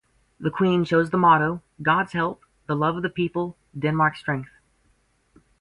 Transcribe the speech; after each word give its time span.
The 0.39 0.49
Queen 0.49 0.83
chose 0.83 1.11
the 1.11 1.19
motto: 1.19 1.61
God's 1.79 2.13
help, 2.13 2.41
the 2.65 2.75
love 2.75 2.97
of 2.97 3.03
The 3.03 3.09
People, 3.11 3.55
Denmark's 3.77 4.17
strength. 4.21 4.49